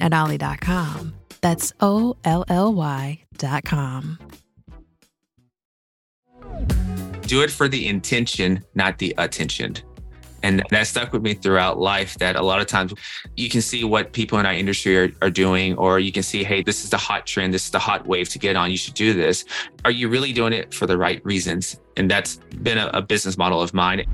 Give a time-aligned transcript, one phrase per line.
[0.00, 1.14] at Olly.com.
[1.40, 4.18] That's O L L Y.com.
[7.28, 9.76] do it for the intention, not the attention.
[10.42, 12.94] And that stuck with me throughout life that a lot of times
[13.36, 16.44] you can see what people in our industry are, are, doing, or you can see,
[16.44, 18.76] hey, this is the hot trend, this is the hot wave to get on, you
[18.76, 19.44] should do this.
[19.84, 21.80] Are you really doing it for the right reasons?
[21.96, 24.06] And that's been a, a business model of mine.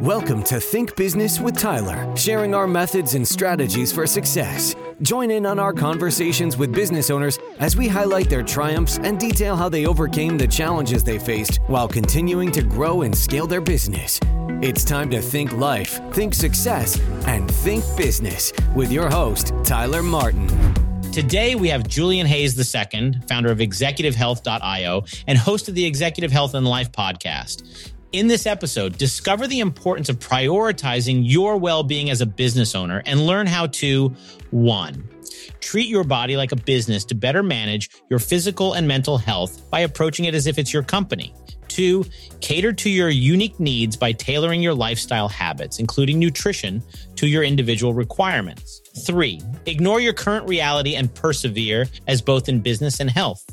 [0.00, 4.74] Welcome to Think Business with Tyler, sharing our methods and strategies for success.
[5.02, 9.56] Join in on our conversations with business owners as we highlight their triumphs and detail
[9.56, 14.18] how they overcame the challenges they faced while continuing to grow and scale their business.
[14.62, 20.48] It's time to think life, think success, and think business with your host, Tyler Martin.
[21.12, 26.54] Today, we have Julian Hayes II, founder of ExecutiveHealth.io and host of the Executive Health
[26.54, 27.92] and Life podcast.
[28.12, 33.04] In this episode, discover the importance of prioritizing your well being as a business owner
[33.06, 34.08] and learn how to
[34.50, 35.08] one,
[35.60, 39.80] treat your body like a business to better manage your physical and mental health by
[39.80, 41.32] approaching it as if it's your company.
[41.68, 42.04] Two,
[42.40, 46.82] cater to your unique needs by tailoring your lifestyle habits, including nutrition,
[47.14, 48.80] to your individual requirements.
[49.06, 53.46] Three, ignore your current reality and persevere as both in business and health.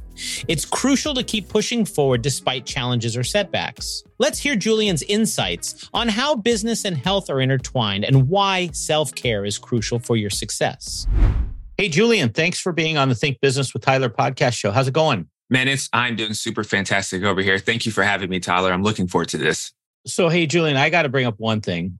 [0.47, 4.03] It's crucial to keep pushing forward despite challenges or setbacks.
[4.17, 9.45] Let's hear Julian's insights on how business and health are intertwined and why self care
[9.45, 11.07] is crucial for your success.
[11.77, 14.71] Hey, Julian, thanks for being on the Think Business with Tyler podcast show.
[14.71, 15.27] How's it going?
[15.49, 17.59] Man, it's I'm doing super fantastic over here.
[17.59, 18.73] Thank you for having me, Tyler.
[18.73, 19.71] I'm looking forward to this.
[20.05, 21.99] So, hey, Julian, I got to bring up one thing.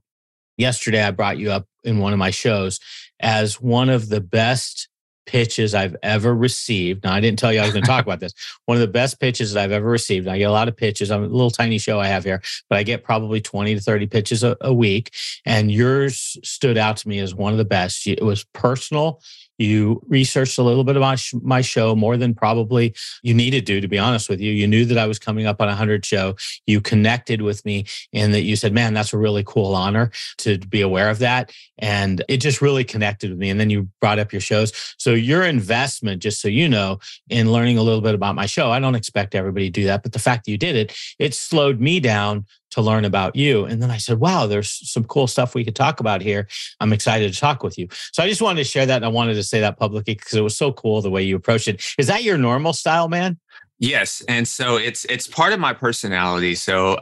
[0.56, 2.80] Yesterday, I brought you up in one of my shows
[3.20, 4.88] as one of the best
[5.28, 7.04] pitches I've ever received.
[7.04, 8.32] Now, I didn't tell you I was going to talk about this.
[8.64, 10.26] One of the best pitches that I've ever received.
[10.26, 11.10] I get a lot of pitches.
[11.10, 14.06] I'm a little tiny show I have here, but I get probably 20 to 30
[14.06, 15.14] pitches a, a week.
[15.44, 18.06] And yours stood out to me as one of the best.
[18.06, 19.20] It was personal.
[19.58, 23.88] You researched a little bit about my show more than probably you needed to, to
[23.88, 24.52] be honest with you.
[24.52, 26.36] You knew that I was coming up on a 100 show.
[26.66, 30.58] You connected with me and that you said, man, that's a really cool honor to
[30.58, 31.52] be aware of that.
[31.78, 33.50] And it just really connected with me.
[33.50, 34.72] And then you brought up your shows.
[34.98, 38.70] So your investment, just so you know, in learning a little bit about my show,
[38.70, 40.02] I don't expect everybody to do that.
[40.02, 43.64] But the fact that you did it, it slowed me down to learn about you.
[43.64, 46.48] And then I said, wow, there's some cool stuff we could talk about here.
[46.80, 47.88] I'm excited to talk with you.
[48.12, 48.96] So I just wanted to share that.
[48.96, 51.36] And I wanted to say that publicly because it was so cool the way you
[51.36, 51.82] approached it.
[51.98, 53.38] Is that your normal style, man?
[53.80, 56.56] Yes, and so it's it's part of my personality.
[56.56, 56.98] So,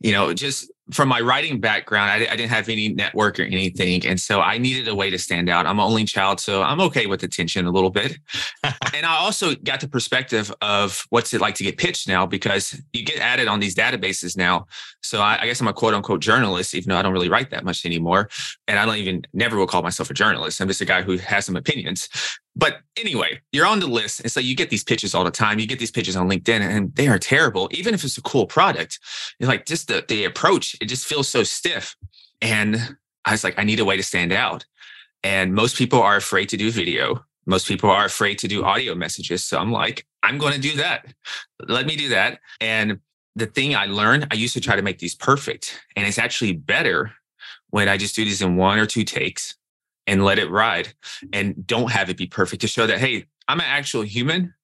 [0.00, 4.06] you know, just from my writing background, I, I, didn't have any network or anything.
[4.06, 5.66] And so I needed a way to stand out.
[5.66, 8.18] I'm an only child, so I'm okay with attention a little bit.
[8.62, 12.80] and I also got the perspective of what's it like to get pitched now because
[12.92, 14.66] you get added on these databases now.
[15.02, 17.50] So I, I guess I'm a quote unquote journalist, even though I don't really write
[17.50, 18.28] that much anymore.
[18.66, 20.60] And I don't even never will call myself a journalist.
[20.60, 22.08] I'm just a guy who has some opinions.
[22.58, 24.20] But anyway, you're on the list.
[24.20, 25.60] And so you get these pitches all the time.
[25.60, 27.68] You get these pitches on LinkedIn and they are terrible.
[27.70, 28.98] Even if it's a cool product,
[29.38, 31.96] you're like just the, the approach, it just feels so stiff.
[32.42, 34.66] And I was like, I need a way to stand out.
[35.22, 37.24] And most people are afraid to do video.
[37.46, 39.44] Most people are afraid to do audio messages.
[39.44, 41.06] So I'm like, I'm going to do that.
[41.68, 42.40] Let me do that.
[42.60, 42.98] And
[43.36, 45.80] the thing I learned, I used to try to make these perfect.
[45.94, 47.12] And it's actually better
[47.70, 49.54] when I just do these in one or two takes
[50.08, 50.92] and let it ride
[51.32, 54.54] and don't have it be perfect to show that, hey, I'm an actual human.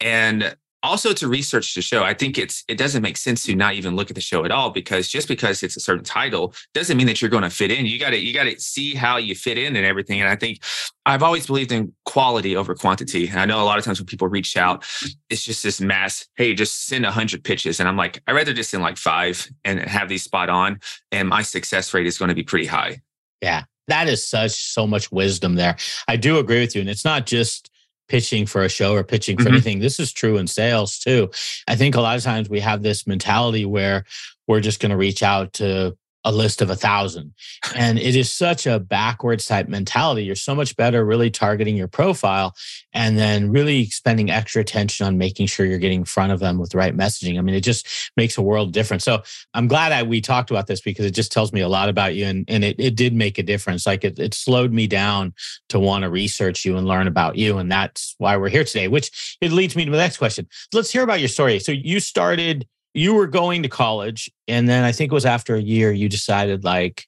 [0.00, 0.54] And
[0.84, 3.94] also to research the show i think it's it doesn't make sense to not even
[3.94, 7.06] look at the show at all because just because it's a certain title doesn't mean
[7.06, 7.86] that you're going to fit in.
[7.86, 10.20] You got to you got to see how you fit in and everything.
[10.20, 10.58] And i think
[11.06, 13.28] i've always believed in quality over quantity.
[13.28, 14.84] And i know a lot of times when people reach out
[15.30, 17.78] it's just this mass hey just send 100 pitches.
[17.78, 20.80] And i'm like i'd rather just send like five and have these spot on
[21.12, 23.00] and my success rate is going to be pretty high.
[23.40, 25.76] Yeah that is such so much wisdom there.
[26.08, 26.80] I do agree with you.
[26.80, 27.70] And it's not just
[28.08, 29.54] pitching for a show or pitching for mm-hmm.
[29.54, 29.78] anything.
[29.78, 31.30] This is true in sales too.
[31.66, 34.04] I think a lot of times we have this mentality where
[34.46, 37.34] we're just going to reach out to a list of a thousand.
[37.74, 40.24] And it is such a backwards type mentality.
[40.24, 42.54] You're so much better really targeting your profile
[42.92, 46.58] and then really spending extra attention on making sure you're getting in front of them
[46.58, 47.38] with the right messaging.
[47.38, 49.04] I mean, it just makes a world difference.
[49.04, 49.22] So
[49.54, 52.14] I'm glad I, we talked about this because it just tells me a lot about
[52.14, 52.26] you.
[52.26, 53.86] And, and it, it did make a difference.
[53.86, 55.34] Like it, it slowed me down
[55.70, 57.58] to want to research you and learn about you.
[57.58, 60.46] And that's why we're here today, which it leads me to the next question.
[60.72, 61.58] Let's hear about your story.
[61.58, 65.54] So you started you were going to college and then i think it was after
[65.54, 67.06] a year you decided like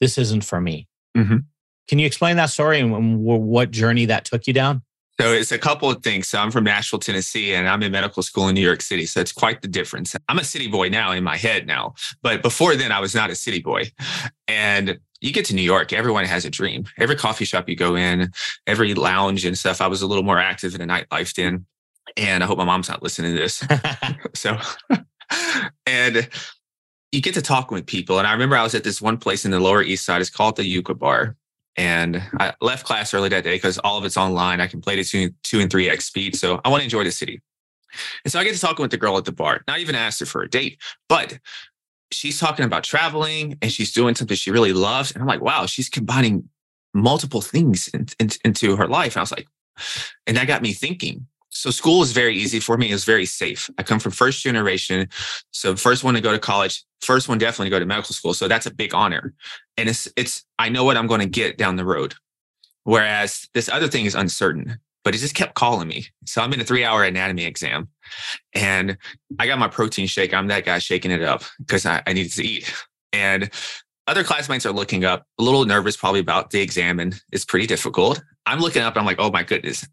[0.00, 0.86] this isn't for me
[1.16, 1.38] mm-hmm.
[1.88, 4.82] can you explain that story and what journey that took you down
[5.18, 6.28] so it's a couple of things.
[6.28, 9.06] So I'm from Nashville, Tennessee, and I'm in medical school in New York City.
[9.06, 10.14] So it's quite the difference.
[10.28, 13.30] I'm a city boy now in my head now, but before then I was not
[13.30, 13.90] a city boy.
[14.46, 16.84] And you get to New York, everyone has a dream.
[16.98, 18.30] Every coffee shop you go in,
[18.66, 19.80] every lounge and stuff.
[19.80, 21.64] I was a little more active in the nightlife then.
[22.18, 23.64] And I hope my mom's not listening to this.
[24.34, 24.58] so
[25.86, 26.28] and
[27.12, 28.18] you get to talk with people.
[28.18, 30.20] And I remember I was at this one place in the Lower East Side.
[30.20, 31.36] It's called the Yuca Bar.
[31.76, 34.60] And I left class early that day because all of it's online.
[34.60, 36.34] I can play it two, two and three X speed.
[36.36, 37.42] So I want to enjoy the city.
[38.24, 40.20] And so I get to talking with the girl at the bar, not even asked
[40.20, 40.78] her for a date,
[41.08, 41.38] but
[42.12, 45.12] she's talking about traveling and she's doing something she really loves.
[45.12, 46.48] And I'm like, wow, she's combining
[46.94, 49.14] multiple things in, in, into her life.
[49.14, 49.46] And I was like,
[50.26, 52.92] and that got me thinking so school is very easy for me.
[52.92, 53.70] It's very safe.
[53.78, 55.08] I come from first generation.
[55.52, 58.34] So first one to go to college, first one definitely to go to medical school.
[58.34, 59.34] So that's a big honor.
[59.76, 62.14] And it's, it's, I know what I'm going to get down the road.
[62.84, 66.06] Whereas this other thing is uncertain, but it just kept calling me.
[66.26, 67.88] So I'm in a three hour anatomy exam
[68.54, 68.98] and
[69.38, 70.34] I got my protein shake.
[70.34, 72.72] I'm that guy shaking it up because I, I needed to eat.
[73.12, 73.50] And
[74.06, 77.66] other classmates are looking up, a little nervous probably about the exam, and it's pretty
[77.66, 78.22] difficult.
[78.44, 79.86] I'm looking up, I'm like, oh my goodness,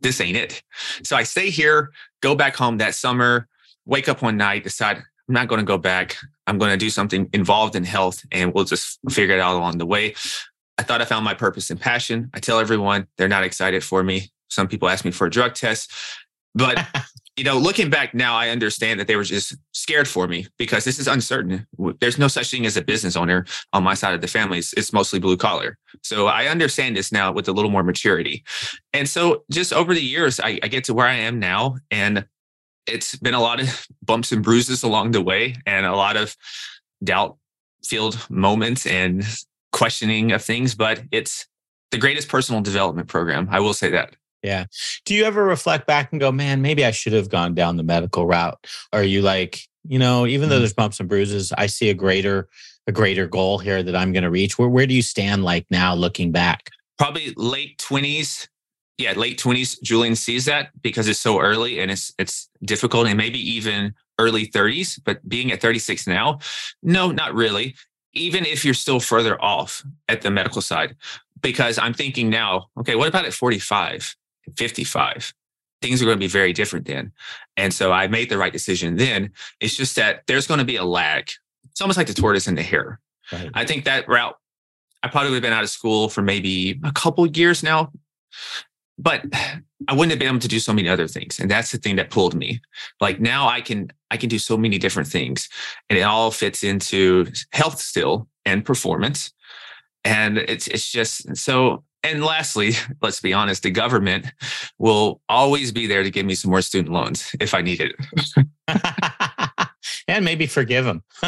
[0.00, 0.62] this ain't it.
[1.02, 1.90] So I stay here,
[2.20, 3.48] go back home that summer,
[3.84, 6.16] wake up one night, decide I'm not going to go back.
[6.46, 9.78] I'm going to do something involved in health and we'll just figure it out along
[9.78, 10.14] the way.
[10.78, 12.30] I thought I found my purpose and passion.
[12.34, 14.30] I tell everyone they're not excited for me.
[14.48, 15.92] Some people ask me for a drug test,
[16.54, 16.84] but
[17.42, 20.84] you know, looking back now, I understand that they were just scared for me because
[20.84, 21.66] this is uncertain.
[22.00, 24.58] There's no such thing as a business owner on my side of the family.
[24.58, 25.76] It's, it's, mostly blue collar.
[26.04, 28.44] So I understand this now with a little more maturity.
[28.92, 31.78] And so just over the years, I, I get to where I am now.
[31.90, 32.26] And
[32.86, 36.36] it's been a lot of bumps and bruises along the way and a lot of
[37.02, 37.38] doubt
[37.84, 39.26] filled moments and
[39.72, 41.48] questioning of things, but it's
[41.90, 43.48] the greatest personal development program.
[43.50, 44.14] I will say that.
[44.42, 44.64] Yeah.
[45.04, 47.82] Do you ever reflect back and go, man, maybe I should have gone down the
[47.82, 48.58] medical route?
[48.92, 50.62] Or are you like, you know, even though mm-hmm.
[50.62, 52.48] there's bumps and bruises, I see a greater,
[52.86, 54.58] a greater goal here that I'm going to reach.
[54.58, 56.70] Where where do you stand like now looking back?
[56.98, 58.48] Probably late twenties.
[58.98, 59.78] Yeah, late twenties.
[59.78, 64.46] Julian sees that because it's so early and it's it's difficult, and maybe even early
[64.46, 65.00] 30s.
[65.04, 66.38] But being at 36 now,
[66.82, 67.74] no, not really.
[68.14, 70.96] Even if you're still further off at the medical side,
[71.40, 74.14] because I'm thinking now, okay, what about at 45?
[74.56, 75.32] 55
[75.82, 77.12] things are going to be very different then.
[77.56, 79.32] And so i made the right decision then.
[79.60, 81.28] It's just that there's going to be a lag.
[81.70, 83.00] It's almost like the tortoise and the hare.
[83.32, 83.50] Right.
[83.54, 84.34] i think that route
[85.02, 87.92] i probably would have been out of school for maybe a couple years now
[88.98, 89.24] but
[89.88, 91.96] i wouldn't have been able to do so many other things and that's the thing
[91.96, 92.60] that pulled me.
[93.00, 95.48] Like now i can i can do so many different things
[95.88, 99.32] and it all fits into health still and performance
[100.04, 104.26] and it's it's just so and lastly, let's be honest, the government
[104.78, 107.94] will always be there to give me some more student loans if I need it.
[110.08, 111.02] and maybe forgive them.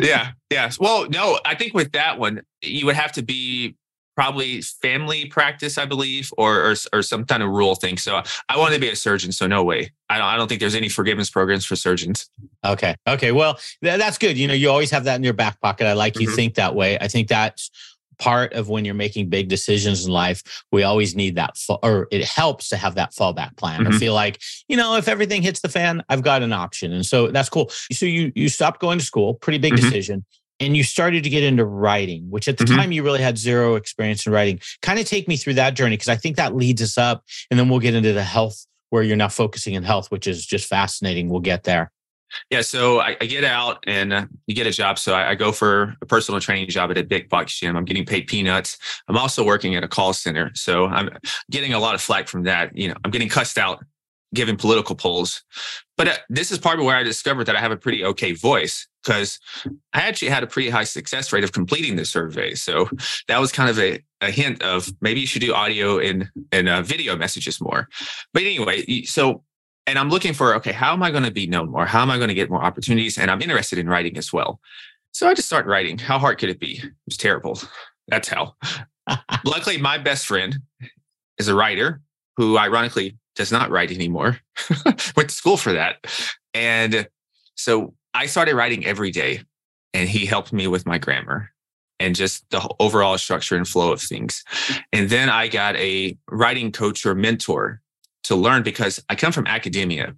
[0.00, 0.32] yeah.
[0.50, 0.70] Yeah.
[0.78, 3.76] Well, no, I think with that one, you would have to be
[4.14, 7.96] probably family practice, I believe, or, or, or some kind of rule thing.
[7.96, 9.90] So I wanted to be a surgeon, so no way.
[10.10, 12.28] I don't I don't think there's any forgiveness programs for surgeons.
[12.64, 12.94] Okay.
[13.08, 13.32] Okay.
[13.32, 14.36] Well, th- that's good.
[14.36, 15.86] You know, you always have that in your back pocket.
[15.86, 16.22] I like mm-hmm.
[16.22, 16.98] you think that way.
[16.98, 17.70] I think that's
[18.22, 22.24] part of when you're making big decisions in life, we always need that, or it
[22.24, 23.80] helps to have that fallback plan.
[23.80, 23.94] Mm-hmm.
[23.94, 26.92] I feel like, you know, if everything hits the fan, I've got an option.
[26.92, 27.68] And so that's cool.
[27.92, 29.84] So you, you stopped going to school, pretty big mm-hmm.
[29.84, 30.24] decision.
[30.60, 32.76] And you started to get into writing, which at the mm-hmm.
[32.76, 34.60] time you really had zero experience in writing.
[34.82, 37.24] Kind of take me through that journey because I think that leads us up.
[37.50, 40.46] And then we'll get into the health where you're now focusing in health, which is
[40.46, 41.28] just fascinating.
[41.28, 41.90] We'll get there.
[42.50, 44.98] Yeah, so I, I get out and uh, you get a job.
[44.98, 47.76] So I, I, go for a personal training job at a big box gym.
[47.76, 48.78] I'm getting paid peanuts.
[49.08, 51.10] I'm also working at a call center, so I'm
[51.50, 52.76] getting a lot of flack from that.
[52.76, 53.84] You know, I'm getting cussed out
[54.34, 55.42] giving political polls.
[55.96, 58.32] But uh, this is part of where I discovered that I have a pretty okay
[58.32, 59.38] voice because
[59.92, 62.54] I actually had a pretty high success rate of completing the survey.
[62.54, 62.88] So
[63.28, 66.68] that was kind of a, a hint of maybe you should do audio and, and
[66.68, 67.88] uh, video messages more.
[68.32, 69.42] But anyway, so,
[69.86, 71.86] and I'm looking for, okay, how am I going to be known more?
[71.86, 73.18] How am I going to get more opportunities?
[73.18, 74.60] And I'm interested in writing as well.
[75.12, 75.98] So I just started writing.
[75.98, 76.78] How hard could it be?
[76.78, 77.58] It was terrible.
[78.08, 78.54] That's how.
[79.44, 80.58] Luckily, my best friend
[81.38, 82.00] is a writer
[82.36, 84.38] who ironically does not write anymore.
[85.16, 85.96] Went to school for that.
[86.54, 87.08] And
[87.54, 89.42] so I started writing every day
[89.94, 91.50] and he helped me with my grammar
[92.00, 94.44] and just the overall structure and flow of things.
[94.92, 97.81] And then I got a writing coach or mentor
[98.24, 100.14] to learn because I come from academia.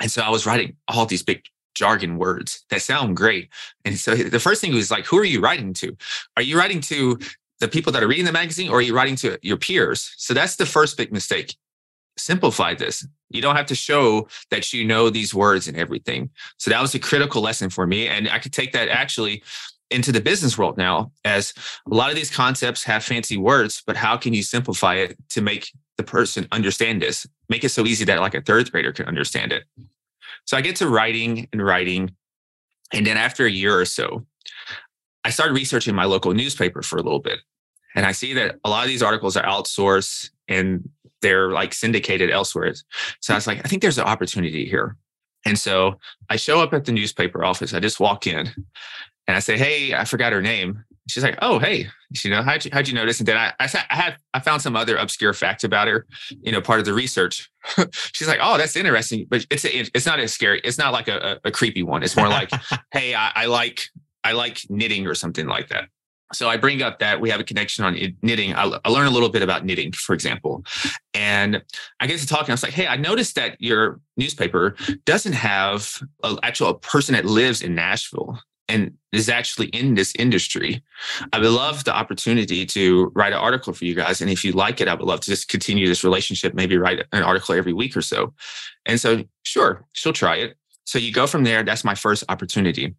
[0.00, 1.42] And so I was writing all these big
[1.74, 3.48] jargon words that sound great.
[3.84, 5.96] And so the first thing was like, who are you writing to?
[6.36, 7.18] Are you writing to
[7.60, 10.12] the people that are reading the magazine or are you writing to your peers?
[10.16, 11.54] So that's the first big mistake
[12.20, 13.06] simplify this.
[13.30, 16.30] You don't have to show that you know these words and everything.
[16.58, 18.08] So that was a critical lesson for me.
[18.08, 19.42] And I could take that actually
[19.90, 21.52] into the business world now, as
[21.90, 25.40] a lot of these concepts have fancy words, but how can you simplify it to
[25.40, 27.26] make the person understand this?
[27.48, 29.64] Make it so easy that like a third grader can understand it.
[30.46, 32.12] So I get to writing and writing.
[32.92, 34.26] And then after a year or so,
[35.24, 37.40] I started researching my local newspaper for a little bit.
[37.94, 40.88] And I see that a lot of these articles are outsourced and
[41.20, 42.72] they're like syndicated elsewhere.
[43.20, 44.96] So I was like, I think there's an opportunity here.
[45.44, 45.98] And so
[46.30, 47.74] I show up at the newspaper office.
[47.74, 48.48] I just walk in
[49.26, 50.84] and I say, Hey, I forgot her name.
[51.10, 51.88] She's like, Oh, hey,
[52.24, 53.18] you know, how'd you, how'd you notice?
[53.20, 56.06] And then I, I, I had, I found some other obscure fact about her,
[56.42, 57.50] you know, part of the research.
[57.92, 59.26] She's like, Oh, that's interesting.
[59.28, 60.60] But it's, a, it's not as scary.
[60.64, 62.02] It's not like a, a creepy one.
[62.02, 62.50] It's more like,
[62.92, 63.82] Hey, I, I like,
[64.24, 65.88] I like knitting or something like that.
[66.32, 68.54] So I bring up that we have a connection on knitting.
[68.54, 70.64] I, I learn a little bit about knitting, for example,
[71.12, 71.60] and
[71.98, 72.50] I get to talking.
[72.50, 74.76] I was like, "Hey, I noticed that your newspaper
[75.06, 78.38] doesn't have an actual person that lives in Nashville
[78.70, 80.82] and is actually in this industry.
[81.32, 84.52] I would love the opportunity to write an article for you guys, and if you
[84.52, 86.54] like it, I would love to just continue this relationship.
[86.54, 88.32] Maybe write an article every week or so."
[88.86, 90.56] And so, sure, she'll try it.
[90.84, 91.62] So you go from there.
[91.62, 92.94] That's my first opportunity.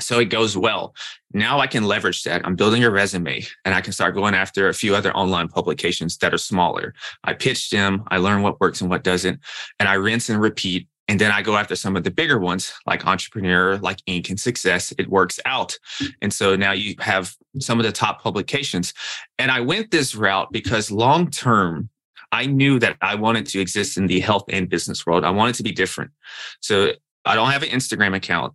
[0.00, 0.94] So it goes well.
[1.32, 2.44] Now I can leverage that.
[2.44, 6.16] I'm building a resume and I can start going after a few other online publications
[6.18, 6.94] that are smaller.
[7.22, 9.40] I pitch them, I learn what works and what doesn't,
[9.78, 10.88] and I rinse and repeat.
[11.08, 14.30] And then I go after some of the bigger ones like Entrepreneur, like Inc.
[14.30, 14.92] and Success.
[14.98, 15.76] It works out.
[16.22, 18.94] And so now you have some of the top publications.
[19.38, 21.90] And I went this route because long term,
[22.32, 25.24] I knew that I wanted to exist in the health and business world.
[25.24, 26.10] I wanted to be different.
[26.60, 26.92] So
[27.24, 28.54] I don't have an Instagram account.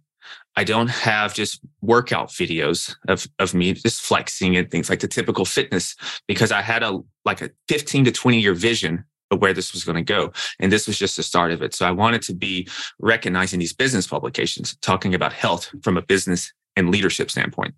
[0.56, 5.08] I don't have just workout videos of, of me just flexing and things like the
[5.08, 5.96] typical fitness
[6.28, 9.06] because I had a like a 15 to 20 year vision
[9.38, 10.32] where this was going to go.
[10.60, 11.74] And this was just the start of it.
[11.74, 12.68] So I wanted to be
[13.00, 17.76] recognizing these business publications, talking about health from a business and leadership standpoint.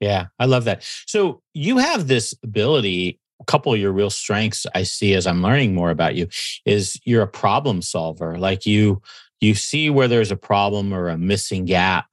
[0.00, 0.82] Yeah, I love that.
[1.06, 5.42] So you have this ability a couple of your real strengths I see as I'm
[5.42, 6.28] learning more about you
[6.64, 8.38] is you're a problem solver.
[8.38, 9.02] Like you
[9.40, 12.06] you see where there's a problem or a missing gap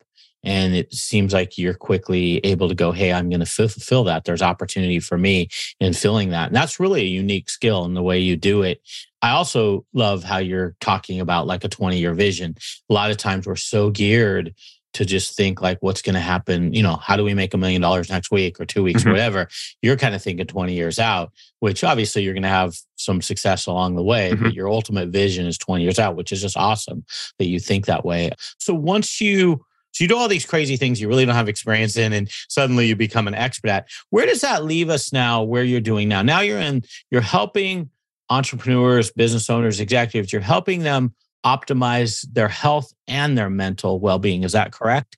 [0.44, 4.26] and it seems like you're quickly able to go hey i'm going to fulfill that.
[4.26, 6.48] There's opportunity for me in filling that.
[6.48, 8.82] And that's really a unique skill in the way you do it.
[9.22, 12.56] I also love how you're talking about like a 20 year vision.
[12.90, 14.54] A lot of times we're so geared
[14.92, 16.74] to just think like what's going to happen?
[16.74, 19.10] You know how do we make a million dollars next week or two weeks mm-hmm.
[19.10, 19.48] or whatever?
[19.82, 23.68] You're kind of thinking 20 years out which obviously you're going to have some success
[23.68, 24.44] along the way mm-hmm.
[24.44, 27.04] but your ultimate vision is 20 years out which is just awesome
[27.38, 28.32] that you think that way.
[28.58, 31.98] So once you so you do all these crazy things you really don't have experience
[31.98, 33.88] in, and suddenly you become an expert at.
[34.10, 35.44] Where does that leave us now?
[35.44, 36.22] Where you're doing now?
[36.22, 36.84] Now you're in.
[37.12, 37.90] You're helping
[38.30, 40.32] entrepreneurs, business owners, executives.
[40.32, 41.14] You're helping them
[41.46, 44.44] optimize their health and their mental well-being.
[44.44, 45.18] Is that correct?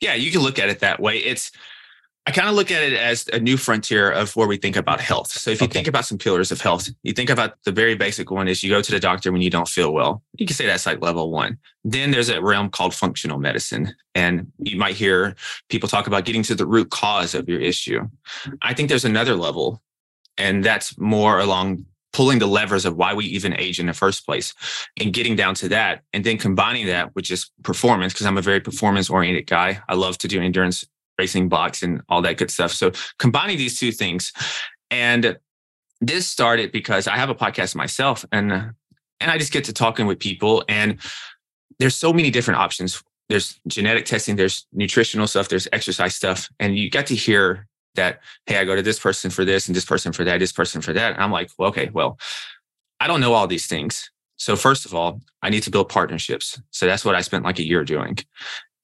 [0.00, 1.18] Yeah, you can look at it that way.
[1.18, 1.50] It's
[2.24, 5.00] I kind of look at it as a new frontier of where we think about
[5.00, 5.32] health.
[5.32, 5.72] So if you okay.
[5.72, 8.70] think about some pillars of health, you think about the very basic one is you
[8.70, 10.22] go to the doctor when you don't feel well.
[10.38, 11.58] You can say that's like level one.
[11.82, 13.92] Then there's a realm called functional medicine.
[14.14, 15.34] And you might hear
[15.68, 18.08] people talk about getting to the root cause of your issue.
[18.62, 19.82] I think there's another level,
[20.38, 24.26] and that's more along pulling the levers of why we even age in the first
[24.26, 24.54] place
[25.00, 28.42] and getting down to that and then combining that with just performance because i'm a
[28.42, 30.84] very performance oriented guy i love to do endurance
[31.18, 32.72] racing blocks and all that good stuff.
[32.72, 34.32] So combining these two things,
[34.90, 35.36] and
[36.00, 40.06] this started because I have a podcast myself, and and I just get to talking
[40.06, 40.98] with people, and
[41.78, 43.02] there's so many different options.
[43.28, 48.20] There's genetic testing, there's nutritional stuff, there's exercise stuff, and you get to hear that
[48.46, 50.80] hey, I go to this person for this and this person for that, this person
[50.80, 51.14] for that.
[51.14, 52.18] And I'm like, well, okay, well,
[53.00, 54.10] I don't know all these things.
[54.36, 56.60] So first of all, I need to build partnerships.
[56.70, 58.18] So that's what I spent like a year doing.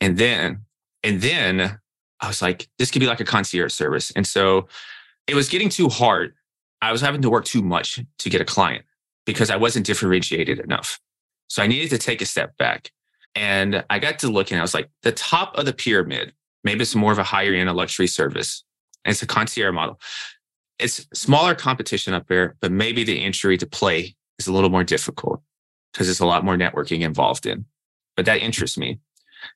[0.01, 0.65] And then,
[1.03, 1.79] and then
[2.21, 4.11] I was like, this could be like a concierge service.
[4.17, 4.69] And so
[5.27, 6.35] it was getting too hard.
[6.83, 8.85] I was having to work too much to get a client
[9.27, 11.01] because I wasn't differentiated enough.
[11.49, 12.91] So I needed to take a step back.
[13.35, 16.33] And I got to look and I was like, the top of the pyramid,
[16.65, 18.65] maybe it's more of a higher end, a luxury service.
[19.05, 20.01] And it's a concierge model.
[20.79, 24.85] It's smaller competition up there, but maybe the entry to play is a little more
[24.85, 25.43] difficult
[25.93, 27.65] because there's a lot more networking involved in.
[28.17, 28.99] But that interests me.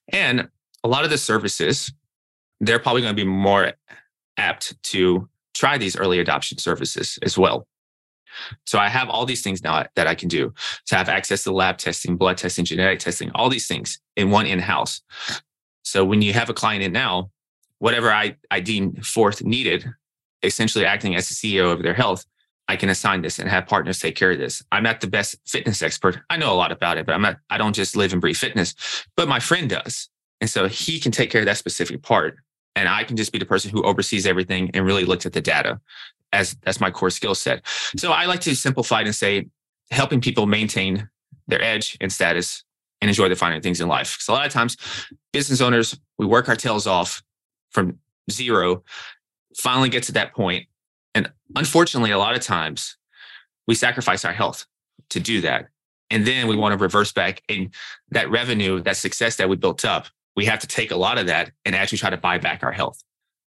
[0.09, 0.49] And
[0.85, 1.93] a lot of the services,
[2.63, 3.73] they're probably going to be more
[4.39, 7.67] apt to try these early adoption services as well.
[8.65, 10.55] So I have all these things now that I can do
[10.87, 14.47] to have access to lab testing, blood testing, genetic testing, all these things in one
[14.47, 15.03] in-house.
[15.83, 17.31] So when you have a client in now,
[17.79, 19.85] whatever I, I deem fourth needed,
[20.43, 22.25] essentially acting as the CEO of their health,
[22.69, 24.63] I can assign this and have partners take care of this.
[24.73, 26.21] I'm not the best fitness expert.
[26.31, 28.37] I know a lot about it, but I'm not, I don't just live and breathe
[28.37, 28.75] fitness,
[29.17, 30.09] but my friend does.
[30.41, 32.37] And so he can take care of that specific part.
[32.75, 35.41] And I can just be the person who oversees everything and really looks at the
[35.41, 35.81] data
[36.33, 37.67] as that's my core skill set.
[37.97, 39.47] So I like to simplify it and say
[39.91, 41.09] helping people maintain
[41.49, 42.65] their edge and status
[43.03, 44.15] and enjoy the finer things in life.
[44.15, 44.77] Because a lot of times
[45.33, 47.23] business owners, we work our tails off
[47.71, 47.99] from
[48.31, 48.83] zero,
[49.55, 50.67] finally get to that point
[51.15, 52.97] and unfortunately, a lot of times
[53.67, 54.67] we sacrifice our health
[55.11, 55.69] to do that.
[56.11, 57.73] And then we want to reverse back and
[58.11, 61.27] that revenue, that success that we built up, we have to take a lot of
[61.27, 63.03] that and actually try to buy back our health.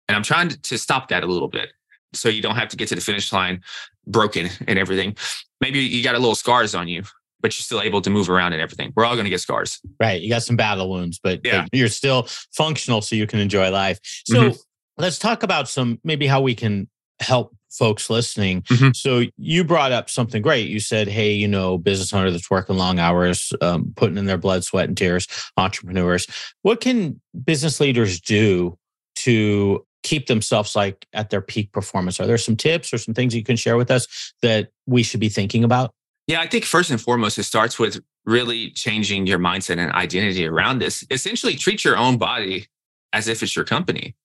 [0.08, 1.70] And I'm trying to stop that a little bit.
[2.12, 3.62] So you don't have to get to the finish line
[4.06, 5.16] broken and everything.
[5.60, 7.02] Maybe you got a little scars on you,
[7.40, 8.92] but you're still able to move around and everything.
[8.94, 9.80] We're all going to get scars.
[10.00, 10.20] Right.
[10.20, 11.62] You got some battle wounds, but, yeah.
[11.62, 13.98] But you're still functional so you can enjoy life.
[14.26, 14.56] So mm-hmm.
[14.98, 16.88] let's talk about some maybe how we can
[17.20, 18.62] help folks listening.
[18.62, 18.90] Mm-hmm.
[18.94, 20.68] So you brought up something great.
[20.68, 24.38] You said, "Hey, you know, business owner that's working long hours, um, putting in their
[24.38, 26.26] blood, sweat, and tears, entrepreneurs.
[26.62, 28.78] What can business leaders do
[29.16, 32.20] to keep themselves like at their peak performance?
[32.20, 35.20] Are there some tips or some things you can share with us that we should
[35.20, 35.92] be thinking about?"
[36.26, 40.46] Yeah, I think first and foremost, it starts with really changing your mindset and identity
[40.46, 41.04] around this.
[41.10, 42.66] Essentially, treat your own body
[43.12, 44.16] as if it's your company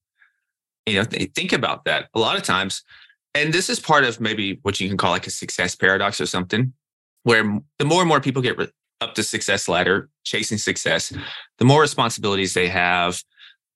[0.85, 2.09] you know think about that.
[2.13, 2.83] A lot of times
[3.33, 6.25] and this is part of maybe what you can call like a success paradox or
[6.25, 6.73] something
[7.23, 8.57] where the more and more people get
[8.99, 11.13] up the success ladder chasing success
[11.57, 13.21] the more responsibilities they have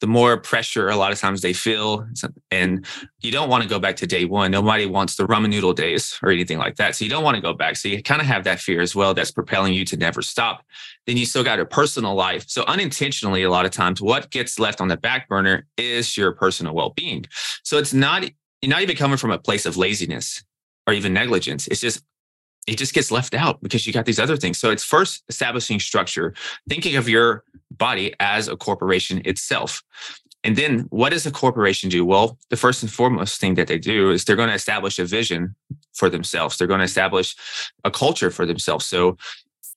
[0.06, 2.08] the more pressure a lot of times they feel.
[2.52, 2.86] And
[3.22, 4.52] you don't want to go back to day one.
[4.52, 6.96] Nobody wants the ramen noodle days or anything like that.
[6.96, 7.76] So you don't want to go back.
[7.76, 10.64] So you kind of have that fear as well that's propelling you to never stop.
[11.08, 12.46] Then you still got a personal life.
[12.48, 16.34] So unintentionally, a lot of times, what gets left on the back burner is your
[16.34, 17.26] personal well being.
[17.64, 18.30] So it's not,
[18.62, 20.44] you're not even coming from a place of laziness
[20.86, 21.66] or even negligence.
[21.66, 22.04] It's just
[22.68, 24.58] it just gets left out because you got these other things.
[24.58, 26.34] So it's first establishing structure,
[26.68, 29.84] thinking of your body as a corporation itself.
[30.44, 32.06] And then what does a corporation do?
[32.06, 35.06] Well, the first and foremost thing that they do is they're going to establish a
[35.06, 35.56] vision
[35.94, 36.58] for themselves.
[36.58, 37.36] They're going to establish
[37.84, 38.86] a culture for themselves.
[38.86, 39.18] So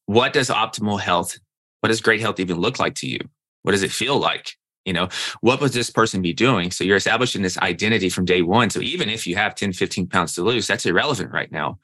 [0.07, 1.39] what does optimal health,
[1.81, 3.19] what does great health even look like to you?
[3.63, 4.57] What does it feel like?
[4.85, 5.09] You know,
[5.43, 6.71] what would this person be doing?
[6.71, 8.71] So you're establishing this identity from day one.
[8.71, 11.79] So even if you have 10, 15 pounds to lose, that's irrelevant right now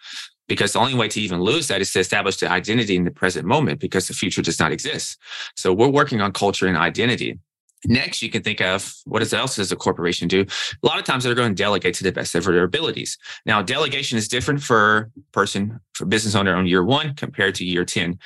[0.49, 3.11] because the only way to even lose that is to establish the identity in the
[3.11, 5.19] present moment because the future does not exist.
[5.57, 7.39] So we're working on culture and identity.
[7.87, 10.47] Next, you can think of what else does a corporation do?
[10.83, 13.19] A lot of times they're going to delegate to the best of their abilities.
[13.45, 17.85] Now, delegation is different for person, for business owner on year one compared to year
[17.85, 18.19] 10.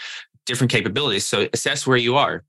[0.46, 1.26] Different capabilities.
[1.26, 2.44] So assess where you are.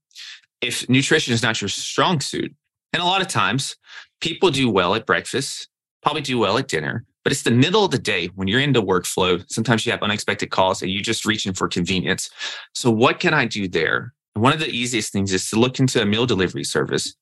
[0.61, 2.53] If nutrition is not your strong suit,
[2.93, 3.75] and a lot of times
[4.21, 5.67] people do well at breakfast,
[6.01, 8.81] probably do well at dinner, but it's the middle of the day when you're into
[8.81, 9.43] workflow.
[9.51, 12.29] Sometimes you have unexpected calls and you're just reaching for convenience.
[12.73, 14.13] So, what can I do there?
[14.33, 17.15] One of the easiest things is to look into a meal delivery service,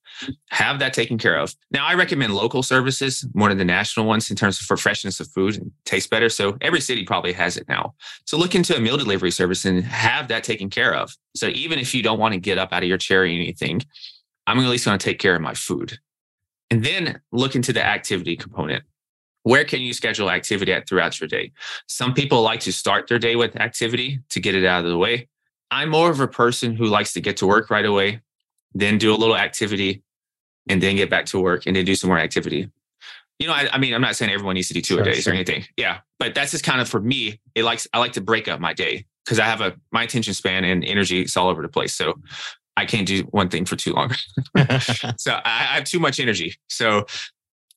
[0.51, 1.55] have that taken care of.
[1.71, 5.27] Now, I recommend local services more than the national ones in terms of freshness of
[5.31, 6.29] food and taste better.
[6.29, 7.95] So, every city probably has it now.
[8.25, 11.15] So, look into a meal delivery service and have that taken care of.
[11.35, 13.81] So, even if you don't want to get up out of your chair or anything,
[14.45, 15.97] I'm at least going to take care of my food.
[16.69, 18.83] And then look into the activity component
[19.47, 21.53] where can you schedule activity at throughout your day?
[21.87, 24.97] Some people like to start their day with activity to get it out of the
[24.97, 25.29] way.
[25.71, 28.19] I'm more of a person who likes to get to work right away,
[28.73, 30.03] then do a little activity,
[30.67, 32.69] and then get back to work and then do some more activity.
[33.39, 35.05] You know, I, I mean, I'm not saying everyone needs to do two sure, a
[35.05, 35.31] days sure.
[35.31, 35.63] or anything.
[35.77, 35.99] Yeah.
[36.19, 38.73] But that's just kind of for me, it likes I like to break up my
[38.73, 41.93] day because I have a my attention span and energy is all over the place.
[41.93, 42.15] So
[42.75, 44.09] I can't do one thing for too long.
[45.17, 46.55] so I, I have too much energy.
[46.67, 47.05] So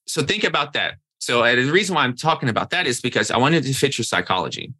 [0.08, 0.94] so think about that.
[1.20, 3.98] So uh, the reason why I'm talking about that is because I wanted to fit
[3.98, 4.72] your psychology.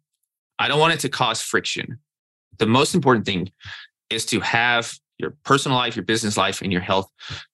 [0.59, 1.99] I don't want it to cause friction.
[2.57, 3.51] the most important thing
[4.09, 7.09] is to have your personal life, your business life, and your health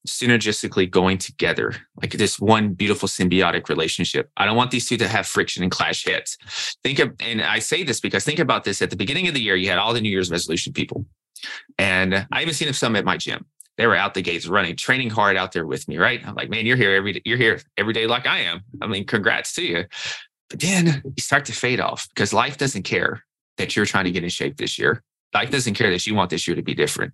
[0.07, 4.29] synergistically going together, like this one beautiful symbiotic relationship.
[4.37, 6.37] I don't want these two to have friction and clash heads.
[6.83, 9.41] Think of, and I say this because think about this at the beginning of the
[9.41, 11.05] year, you had all the New Year's resolution people.
[11.77, 13.45] And I even seen some at my gym.
[13.77, 16.25] They were out the gates running, training hard out there with me, right?
[16.25, 18.61] I'm like, man, you're here every day, you're here every day like I am.
[18.81, 19.85] I mean, congrats to you.
[20.49, 23.23] But then you start to fade off because life doesn't care
[23.57, 25.03] that you're trying to get in shape this year.
[25.33, 27.13] Life doesn't care that you want this year to be different.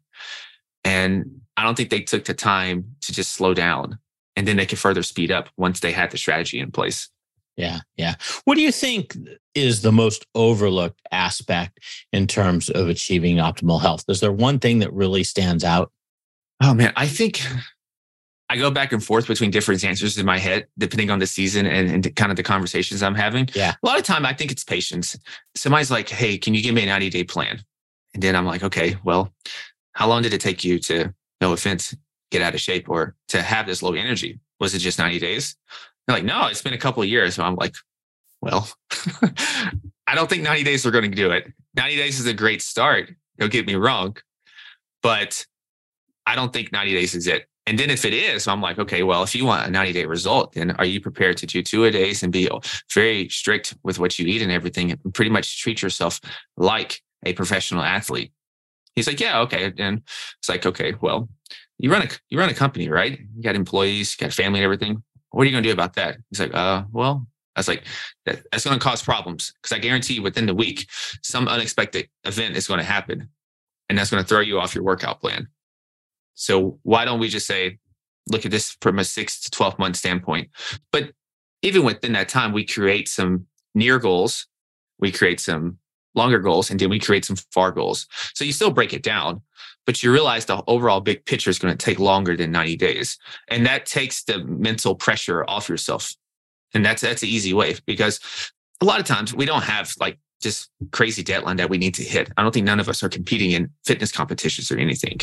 [0.84, 4.00] And I don't think they took the time to just slow down
[4.36, 7.10] and then they could further speed up once they had the strategy in place.
[7.56, 7.82] Yeah.
[7.98, 8.16] Yeah.
[8.46, 9.16] What do you think
[9.54, 11.80] is the most overlooked aspect
[12.12, 14.06] in terms of achieving optimal health?
[14.08, 15.92] Is there one thing that really stands out?
[16.64, 16.94] Oh, man.
[16.96, 17.42] I think
[18.50, 21.66] I go back and forth between different answers in my head, depending on the season
[21.66, 23.50] and, and kind of the conversations I'm having.
[23.54, 23.74] Yeah.
[23.84, 25.18] A lot of time, I think it's patience.
[25.56, 27.62] Somebody's like, hey, can you give me a 90 day plan?
[28.14, 29.34] And then I'm like, okay, well,
[29.92, 31.96] how long did it take you to, no offense,
[32.32, 34.40] get out of shape or to have this low energy?
[34.62, 35.58] Was it just 90 days?
[36.08, 37.36] They're like, no, it's been a couple of years.
[37.36, 37.76] So I'm like,
[38.42, 38.70] well,
[40.08, 41.52] I don't think 90 days are going to do it.
[41.76, 43.12] 90 days is a great start.
[43.38, 44.16] Don't get me wrong,
[45.02, 45.46] but
[46.26, 47.48] I don't think 90 days is it.
[47.66, 50.06] And then if it is, I'm like, okay, well, if you want a 90 day
[50.06, 52.50] result, then are you prepared to do two a days and be
[52.94, 56.20] very strict with what you eat and everything and pretty much treat yourself
[56.58, 58.34] like a professional athlete?
[58.96, 59.74] He's like, yeah, okay.
[59.78, 60.02] And
[60.40, 61.30] it's like, okay, well,
[61.80, 63.20] you run a you run a company, right?
[63.36, 65.02] You got employees, you got family and everything.
[65.32, 66.18] What are you going to do about that?
[66.30, 67.86] He's like, uh, well, I was like,
[68.26, 70.88] that, that's going to cause problems because I guarantee within the week,
[71.24, 73.30] some unexpected event is going to happen,
[73.90, 75.48] and that's going to throw you off your workout plan.
[76.36, 77.80] So why don't we just say,
[78.32, 80.50] look at this from a six to twelve month standpoint?
[80.92, 81.12] But
[81.62, 84.48] even within that time, we create some near goals,
[85.00, 85.78] we create some
[86.16, 88.08] longer goals, and then we create some far goals.
[88.34, 89.42] So you still break it down,
[89.86, 93.18] but you realize the overall big picture is going to take longer than 90 days.
[93.48, 96.14] And that takes the mental pressure off yourself.
[96.74, 98.20] And that's that's an easy way because
[98.82, 102.04] a lot of times we don't have like just crazy deadline that we need to
[102.04, 102.32] hit.
[102.36, 105.20] I don't think none of us are competing in fitness competitions or anything.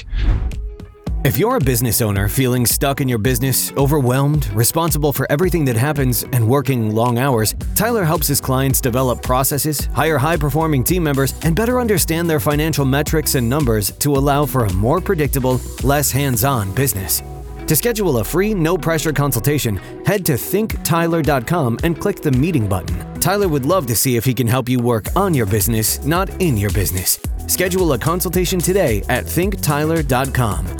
[1.23, 5.77] If you're a business owner feeling stuck in your business, overwhelmed, responsible for everything that
[5.77, 11.05] happens, and working long hours, Tyler helps his clients develop processes, hire high performing team
[11.05, 15.61] members, and better understand their financial metrics and numbers to allow for a more predictable,
[15.83, 17.23] less hands on business.
[17.67, 23.21] To schedule a free, no pressure consultation, head to thinktyler.com and click the meeting button.
[23.21, 26.31] Tyler would love to see if he can help you work on your business, not
[26.41, 27.21] in your business.
[27.47, 30.80] Schedule a consultation today at thinktyler.com.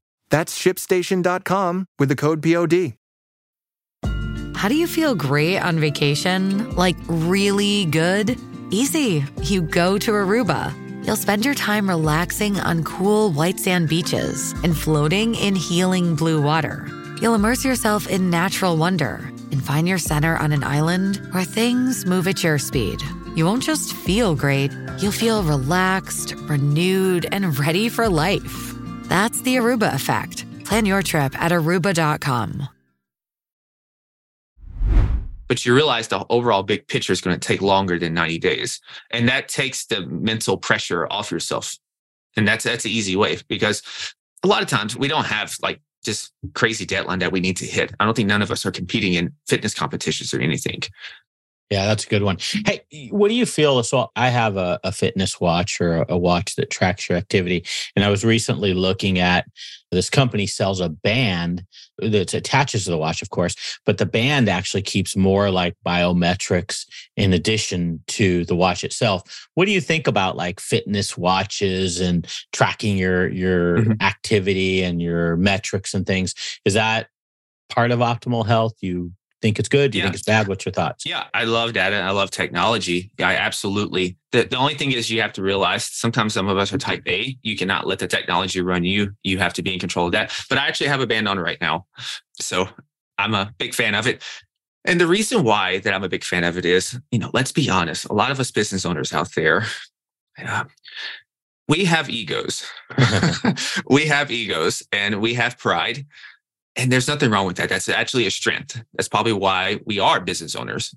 [0.31, 2.93] That's shipstation.com with the code POD.
[4.55, 6.75] How do you feel great on vacation?
[6.75, 8.39] Like really good?
[8.69, 9.25] Easy.
[9.41, 10.73] You go to Aruba.
[11.05, 16.41] You'll spend your time relaxing on cool white sand beaches and floating in healing blue
[16.41, 16.87] water.
[17.19, 22.05] You'll immerse yourself in natural wonder and find your center on an island where things
[22.05, 23.01] move at your speed.
[23.35, 28.75] You won't just feel great, you'll feel relaxed, renewed, and ready for life.
[29.11, 30.45] That's the Aruba effect.
[30.63, 32.69] Plan your trip at aruba.com.
[35.49, 38.79] But you realize the overall big picture is going to take longer than 90 days.
[39.09, 41.75] And that takes the mental pressure off yourself.
[42.37, 43.83] And that's that's an easy way because
[44.45, 47.65] a lot of times we don't have like just crazy deadline that we need to
[47.65, 47.93] hit.
[47.99, 50.83] I don't think none of us are competing in fitness competitions or anything.
[51.71, 52.37] Yeah, that's a good one.
[52.65, 52.81] Hey,
[53.11, 53.81] what do you feel?
[53.83, 57.63] So I have a, a fitness watch or a, a, watch that tracks your activity.
[57.95, 59.47] And I was recently looking at
[59.89, 61.63] this company sells a band
[61.99, 66.85] that attaches to the watch, of course, but the band actually keeps more like biometrics
[67.15, 69.47] in addition to the watch itself.
[69.53, 73.91] What do you think about like fitness watches and tracking your your mm-hmm.
[74.01, 76.35] activity and your metrics and things?
[76.65, 77.07] Is that
[77.69, 78.73] part of optimal health?
[78.81, 79.91] You think it's good?
[79.91, 80.07] Do you yeah.
[80.07, 80.47] think it's bad?
[80.47, 81.05] What's your thoughts?
[81.05, 81.97] Yeah, I love data.
[81.97, 83.11] I love technology.
[83.19, 84.17] I absolutely.
[84.31, 87.03] The, the only thing is you have to realize sometimes some of us are type
[87.07, 87.37] A.
[87.41, 89.13] You cannot let the technology run you.
[89.23, 90.33] You have to be in control of that.
[90.49, 91.85] But I actually have a band on right now.
[92.39, 92.69] So
[93.17, 94.23] I'm a big fan of it.
[94.85, 97.51] And the reason why that I'm a big fan of it is, you know, let's
[97.51, 99.65] be honest, a lot of us business owners out there,
[100.43, 100.63] uh,
[101.67, 102.65] we have egos.
[103.89, 106.05] we have egos and we have pride.
[106.75, 107.69] And there's nothing wrong with that.
[107.69, 108.81] That's actually a strength.
[108.93, 110.95] That's probably why we are business owners.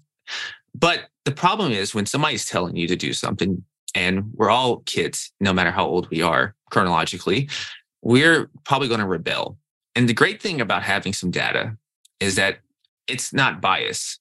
[0.74, 5.32] But the problem is when somebody's telling you to do something, and we're all kids,
[5.40, 7.48] no matter how old we are chronologically,
[8.02, 9.56] we're probably going to rebel.
[9.94, 11.76] And the great thing about having some data
[12.20, 12.58] is that
[13.06, 14.20] it's not biased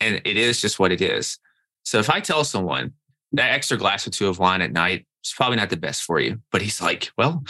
[0.00, 1.38] and it is just what it is.
[1.84, 2.92] So if I tell someone
[3.32, 6.20] that extra glass or two of wine at night is probably not the best for
[6.20, 7.44] you, but he's like, well,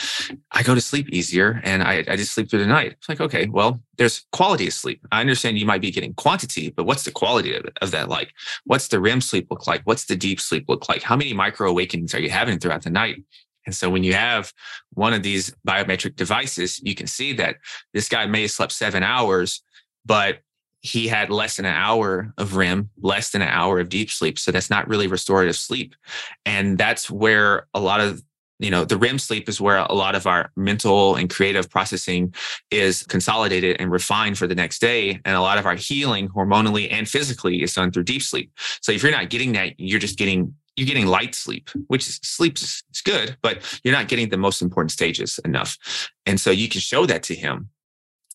[0.53, 2.93] I go to sleep easier and I, I just sleep through the night.
[2.93, 5.01] It's like, okay, well, there's quality of sleep.
[5.12, 8.33] I understand you might be getting quantity, but what's the quality of, of that like?
[8.65, 9.83] What's the REM sleep look like?
[9.85, 11.03] What's the deep sleep look like?
[11.03, 13.23] How many micro awakenings are you having throughout the night?
[13.67, 14.53] And so when you have
[14.95, 17.57] one of these biometric devices, you can see that
[17.93, 19.62] this guy may have slept seven hours,
[20.05, 20.39] but
[20.87, 24.38] he had less than an hour of REM, less than an hour of deep sleep.
[24.38, 25.96] So that's not really restorative sleep.
[26.44, 28.22] And that's where a lot of
[28.59, 32.33] you know the REM sleep is where a lot of our mental and creative processing
[32.70, 36.90] is consolidated and refined for the next day and a lot of our healing hormonally
[36.90, 40.16] and physically is done through deep sleep so if you're not getting that you're just
[40.16, 44.38] getting you're getting light sleep which is sleep is good but you're not getting the
[44.38, 45.77] most important stages enough
[46.25, 47.68] and so you can show that to him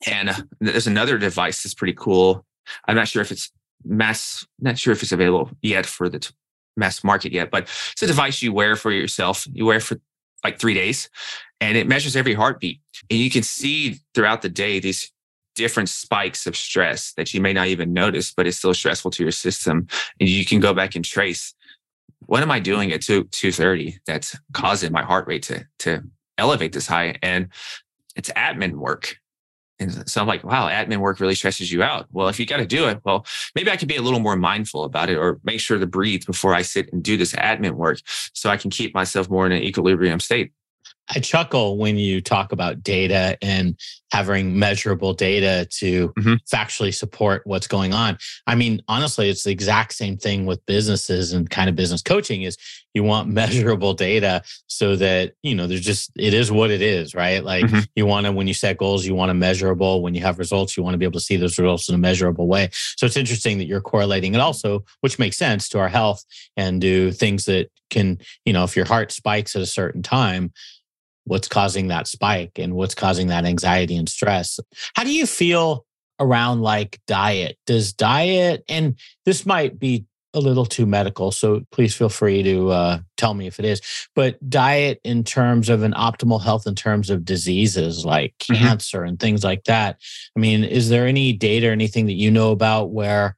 [0.08, 2.46] and uh, there's another device that's pretty cool.
[2.88, 3.52] I'm not sure if it's
[3.84, 6.34] mass, not sure if it's available yet for the t-
[6.78, 9.46] mass market yet, but it's a device you wear for yourself.
[9.52, 9.98] You wear for
[10.44, 11.10] like three days
[11.60, 12.80] and it measures every heartbeat.
[13.10, 15.12] And you can see throughout the day these
[15.56, 19.24] different spikes of stress that you may not even notice, but it's still stressful to
[19.24, 19.88] your system.
[20.20, 21.54] And you can go back and trace
[22.28, 26.02] what am I doing at 2 230 that's causing my heart rate to to
[26.38, 27.16] elevate this high?
[27.22, 27.50] And
[28.16, 29.18] it's admin work.
[29.82, 32.06] And so I'm like, wow, admin work really stresses you out.
[32.12, 34.36] Well, if you got to do it, well, maybe I could be a little more
[34.36, 37.72] mindful about it or make sure to breathe before I sit and do this admin
[37.72, 40.54] work so I can keep myself more in an equilibrium state.
[41.10, 43.78] I chuckle when you talk about data and
[44.12, 46.34] having measurable data to mm-hmm.
[46.54, 48.18] factually support what's going on.
[48.46, 52.44] I mean, honestly, it's the exact same thing with businesses and kind of business coaching
[52.44, 52.58] is
[52.94, 57.16] you want measurable data so that, you know, there's just it is what it is,
[57.16, 57.44] right?
[57.44, 57.80] Like mm-hmm.
[57.96, 60.02] you want to when you set goals, you want to measurable.
[60.02, 62.00] When you have results, you want to be able to see those results in a
[62.00, 62.70] measurable way.
[62.72, 66.24] So it's interesting that you're correlating it also, which makes sense to our health
[66.58, 70.52] and do things that can, you know, if your heart spikes at a certain time,
[71.26, 74.60] what's causing that spike and what's causing that anxiety and stress.
[74.96, 75.86] How do you feel
[76.20, 77.58] around like diet?
[77.66, 82.70] Does diet, and this might be a little too medical, so please feel free to
[82.70, 83.82] uh, tell me if it is,
[84.16, 88.64] but diet in terms of an optimal health in terms of diseases like mm-hmm.
[88.64, 90.00] cancer and things like that.
[90.36, 93.36] I mean, is there any data or anything that you know about where,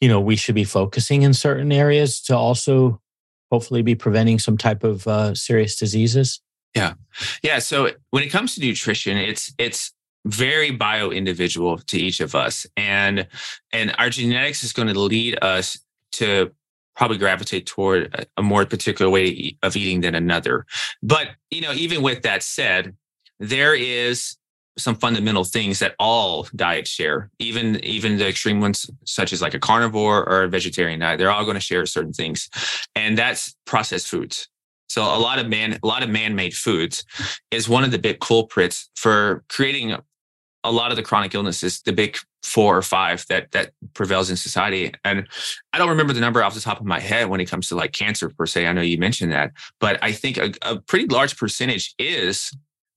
[0.00, 3.00] you know, we should be focusing in certain areas to also
[3.52, 6.40] hopefully be preventing some type of uh, serious diseases?
[6.76, 6.92] Yeah.
[7.42, 7.58] Yeah.
[7.58, 9.92] So when it comes to nutrition, it's it's
[10.26, 12.66] very bio individual to each of us.
[12.76, 13.26] And
[13.72, 15.78] and our genetics is going to lead us
[16.12, 16.52] to
[16.94, 20.66] probably gravitate toward a, more particular way of eating than another.
[21.02, 22.94] But you know, even with that said,
[23.40, 24.36] there is
[24.78, 29.54] some fundamental things that all diets share, even even the extreme ones, such as like
[29.54, 32.50] a carnivore or a vegetarian diet, they're all going to share certain things,
[32.94, 34.48] and that's processed foods.
[34.88, 37.04] So a lot of man, a lot of man-made foods
[37.50, 39.96] is one of the big culprits for creating
[40.64, 44.36] a lot of the chronic illnesses, the big four or five that that prevails in
[44.36, 44.92] society.
[45.04, 45.26] And
[45.72, 47.76] I don't remember the number off the top of my head when it comes to
[47.76, 48.66] like cancer per se.
[48.66, 52.52] I know you mentioned that, but I think a, a pretty large percentage is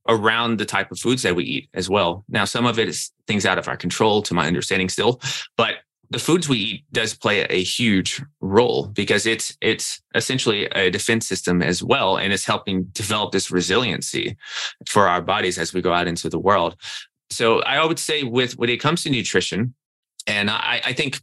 [0.08, 2.26] around the type of foods that we eat as well.
[2.28, 5.22] Now, some of it is things out of our control, to my understanding, still,
[5.56, 5.76] but
[6.12, 11.28] the foods we eat does play a huge role because it's it's essentially a defense
[11.28, 14.36] system as well and it's helping develop this resiliency
[14.88, 16.76] for our bodies as we go out into the world.
[17.30, 19.76] So i would say with when it comes to nutrition
[20.26, 21.22] and i, I think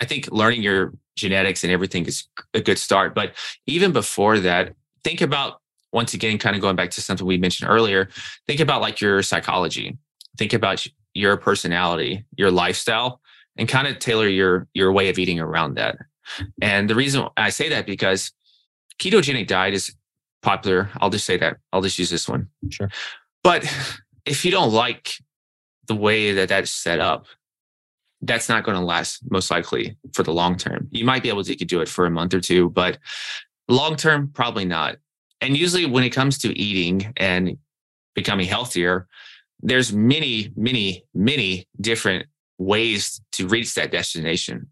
[0.00, 2.24] i think learning your genetics and everything is
[2.54, 3.32] a good start but
[3.66, 5.60] even before that think about
[5.92, 8.08] once again kind of going back to something we mentioned earlier
[8.46, 9.98] think about like your psychology.
[10.36, 13.20] Think about your personality your lifestyle
[13.58, 15.98] and kind of tailor your your way of eating around that.
[16.62, 18.32] And the reason I say that because
[18.98, 19.94] ketogenic diet is
[20.42, 20.90] popular.
[21.00, 21.56] I'll just say that.
[21.72, 22.48] I'll just use this one.
[22.70, 22.88] Sure.
[23.42, 23.64] But
[24.24, 25.14] if you don't like
[25.86, 27.26] the way that that's set up,
[28.22, 30.88] that's not going to last most likely for the long term.
[30.90, 32.98] You might be able to do it for a month or two, but
[33.68, 34.96] long term, probably not.
[35.40, 37.56] And usually when it comes to eating and
[38.14, 39.06] becoming healthier,
[39.60, 42.26] there's many, many, many different
[42.58, 44.68] ways to reach that destination.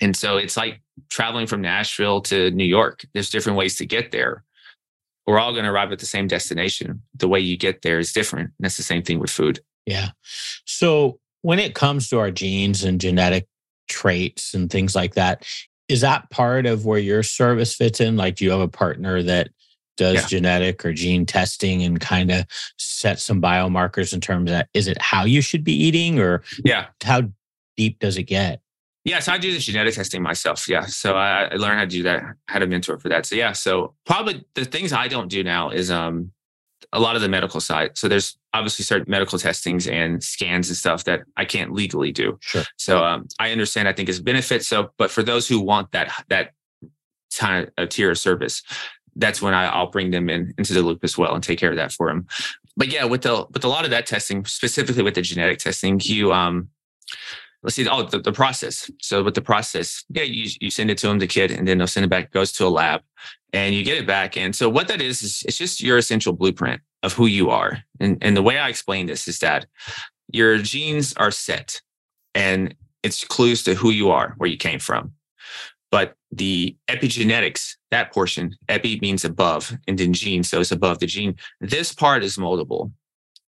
[0.00, 3.04] And so it's like traveling from Nashville to New York.
[3.14, 4.44] There's different ways to get there.
[5.26, 7.02] we're all going to arrive at the same destination.
[7.14, 8.46] The way you get there is different.
[8.46, 9.60] And that's the same thing with food.
[9.86, 10.08] Yeah.
[10.64, 13.46] So when it comes to our genes and genetic
[13.88, 15.46] traits and things like that,
[15.88, 18.16] is that part of where your service fits in?
[18.16, 19.50] Like, do you have a partner that
[20.00, 20.26] does yeah.
[20.26, 22.46] genetic or gene testing and kind of
[22.78, 26.86] set some biomarkers in terms of is it how you should be eating or yeah.
[27.04, 27.20] how
[27.76, 28.62] deep does it get?
[29.04, 30.86] Yeah so i do the genetic testing myself yeah.
[30.86, 33.26] So i, I learned how to do that I had a mentor for that.
[33.26, 36.32] So yeah so probably the things i don't do now is um
[36.94, 37.96] a lot of the medical side.
[37.96, 42.38] So there's obviously certain medical testings and scans and stuff that i can't legally do.
[42.40, 42.64] Sure.
[42.78, 46.24] So um, i understand i think it's benefit so but for those who want that
[46.28, 46.52] that
[47.36, 48.62] kind of tier of service
[49.16, 51.70] that's when I, will bring them in into the loop as well and take care
[51.70, 52.26] of that for them.
[52.76, 56.00] But yeah, with the with a lot of that testing, specifically with the genetic testing,
[56.02, 56.68] you um
[57.62, 58.90] let's see oh the, the process.
[59.00, 61.78] So with the process, yeah, you you send it to them, the kid, and then
[61.78, 63.02] they'll send it back, goes to a lab,
[63.52, 64.36] and you get it back.
[64.36, 67.82] And so what that is is it's just your essential blueprint of who you are.
[67.98, 69.66] And and the way I explain this is that
[70.32, 71.80] your genes are set
[72.34, 75.12] and it's clues to who you are, where you came from.
[75.90, 81.06] But the epigenetics, that portion, epi means above, and then gene, so it's above the
[81.06, 81.36] gene.
[81.60, 82.92] This part is moldable.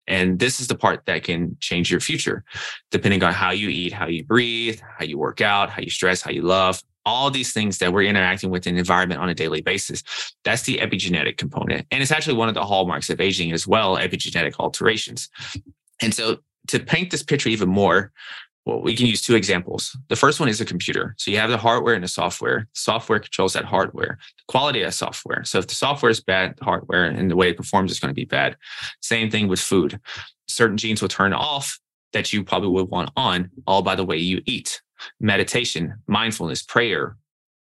[0.06, 2.42] And this is the part that can change your future,
[2.90, 6.20] depending on how you eat, how you breathe, how you work out, how you stress,
[6.22, 9.34] how you love, all these things that we're interacting with in the environment on a
[9.34, 10.02] daily basis.
[10.44, 11.86] That's the epigenetic component.
[11.90, 15.28] And it's actually one of the hallmarks of aging as well, epigenetic alterations.
[16.02, 18.12] And so to paint this picture even more,
[18.70, 19.96] well, we can use two examples.
[20.08, 21.16] The first one is a computer.
[21.18, 22.68] So you have the hardware and the software.
[22.72, 25.42] Software controls that hardware, the quality of software.
[25.42, 28.10] So if the software is bad, the hardware and the way it performs is going
[28.10, 28.56] to be bad.
[29.02, 29.98] Same thing with food.
[30.46, 31.80] Certain genes will turn off
[32.12, 34.80] that you probably would want on, all by the way you eat.
[35.18, 37.16] Meditation, mindfulness, prayer,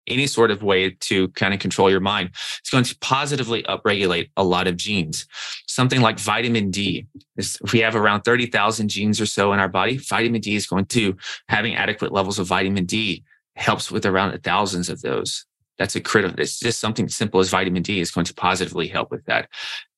[0.07, 2.29] any sort of way to kind of control your mind.
[2.59, 5.25] It's going to positively upregulate a lot of genes.
[5.67, 7.07] Something like vitamin D.
[7.37, 10.85] If we have around 30,000 genes or so in our body, vitamin D is going
[10.85, 11.15] to
[11.49, 13.23] having adequate levels of vitamin D
[13.55, 15.45] helps with around thousands of those.
[15.77, 16.39] That's a critical.
[16.39, 19.49] It's just something simple as vitamin D is going to positively help with that.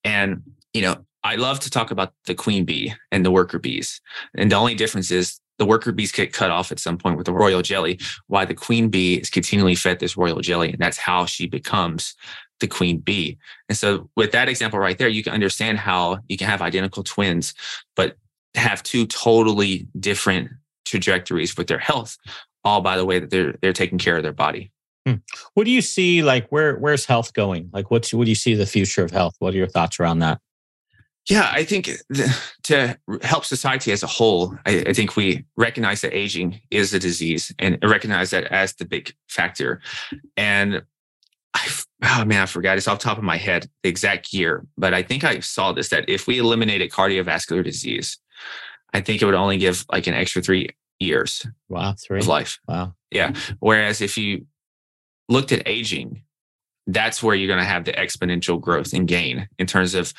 [0.04, 0.42] And,
[0.72, 4.00] you know, I love to talk about the queen bee and the worker bees.
[4.36, 7.26] And the only difference is the worker bees get cut off at some point with
[7.26, 10.70] the royal jelly, why the queen bee is continually fed this royal jelly.
[10.70, 12.14] And that's how she becomes
[12.60, 13.38] the queen bee.
[13.68, 17.02] And so with that example right there, you can understand how you can have identical
[17.02, 17.54] twins,
[17.96, 18.16] but
[18.54, 20.50] have two totally different
[20.84, 22.16] trajectories with their health,
[22.64, 24.72] all by the way that they're they're taking care of their body.
[25.06, 25.16] Hmm.
[25.54, 27.70] What do you see like where where's health going?
[27.72, 29.34] Like what's what do you see the future of health?
[29.38, 30.40] What are your thoughts around that?
[31.28, 31.90] Yeah, I think
[32.64, 36.98] to help society as a whole, I, I, think we recognize that aging is a
[36.98, 39.82] disease and recognize that as the big factor.
[40.38, 40.82] And
[41.52, 41.68] I,
[42.04, 45.02] oh man, I forgot it's off top of my head the exact year, but I
[45.02, 48.18] think I saw this that if we eliminated cardiovascular disease,
[48.94, 51.46] I think it would only give like an extra three years.
[51.68, 52.58] Wow, three of life.
[52.66, 52.94] Wow.
[53.10, 53.34] Yeah.
[53.60, 54.46] Whereas if you
[55.28, 56.22] looked at aging,
[56.86, 60.14] that's where you're going to have the exponential growth and gain in terms of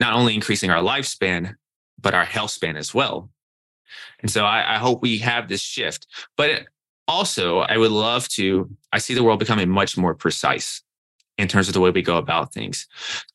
[0.00, 1.54] not only increasing our lifespan,
[2.00, 3.30] but our health span as well.
[4.20, 6.06] And so I, I hope we have this shift.
[6.36, 6.66] But
[7.06, 10.82] also, I would love to, I see the world becoming much more precise
[11.36, 12.86] in terms of the way we go about things.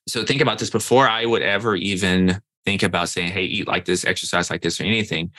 [0.07, 3.85] So think about this before I would ever even think about saying, hey, eat like
[3.85, 5.31] this, exercise like this, or anything.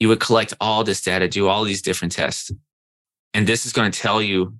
[0.00, 2.50] You would collect all this data, do all these different tests.
[3.34, 4.54] And this is going to tell you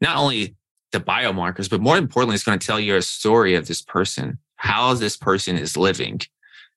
[0.00, 0.54] not only
[0.92, 4.38] the biomarkers, but more importantly, it's going to tell you a story of this person
[4.56, 6.20] how this person is living.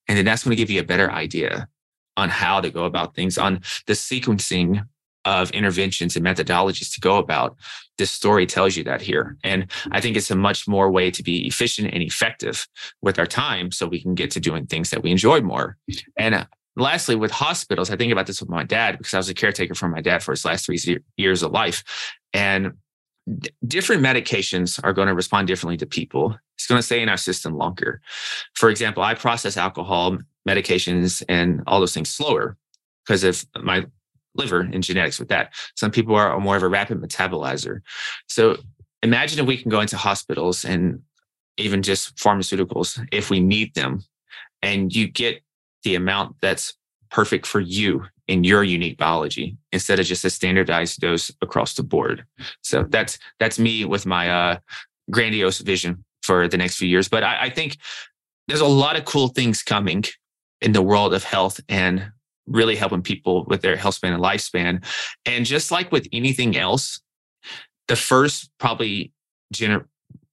[0.07, 1.67] And then that's going to give you a better idea
[2.15, 4.83] on how to go about things, on the sequencing
[5.25, 7.57] of interventions and methodologies to go about.
[7.97, 9.37] This story tells you that here.
[9.43, 12.67] And I think it's a much more way to be efficient and effective
[13.01, 15.77] with our time so we can get to doing things that we enjoy more.
[16.17, 16.45] And uh,
[16.77, 19.75] lastly, with hospitals, I think about this with my dad because I was a caretaker
[19.75, 20.79] for my dad for his last three
[21.17, 21.83] years of life.
[22.33, 22.73] And
[23.67, 26.37] different medications are going to respond differently to people.
[26.55, 28.01] It's going to stay in our system longer.
[28.53, 32.57] For example, I process alcohol, medications, and all those things slower
[33.05, 33.85] because of my
[34.35, 35.53] liver and genetics with that.
[35.75, 37.81] Some people are more of a rapid metabolizer.
[38.27, 38.57] So
[39.03, 41.01] imagine if we can go into hospitals and
[41.57, 44.03] even just pharmaceuticals if we need them
[44.61, 45.41] and you get
[45.83, 46.73] the amount that's
[47.09, 51.83] perfect for you in your unique biology instead of just a standardized dose across the
[51.83, 52.25] board.
[52.61, 54.57] So that's that's me with my uh,
[55.11, 57.07] grandiose vision for the next few years.
[57.07, 57.77] But I, I think
[58.47, 60.03] there's a lot of cool things coming
[60.61, 62.11] in the world of health and
[62.47, 64.85] really helping people with their health span and lifespan.
[65.25, 67.01] And just like with anything else,
[67.87, 69.11] the first probably
[69.53, 69.85] gener-